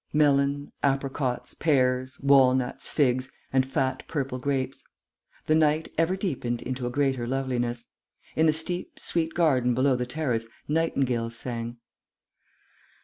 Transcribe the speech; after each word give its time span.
Melon, 0.13 0.71
apricots, 0.81 1.53
pears, 1.53 2.19
walnuts, 2.19 2.87
figs, 2.87 3.31
and 3.53 3.63
fat 3.63 4.01
purple 4.07 4.39
grapes. 4.39 4.83
The 5.45 5.53
night 5.53 5.93
ever 5.95 6.15
deepened 6.15 6.63
into 6.63 6.87
a 6.87 6.89
greater 6.89 7.27
loveliness. 7.27 7.85
In 8.35 8.47
the 8.47 8.51
steep, 8.53 8.99
sweet 8.99 9.35
garden 9.35 9.75
below 9.75 9.95
the 9.95 10.07
terrace 10.07 10.47
nightingales 10.67 11.35
sang. 11.35 11.77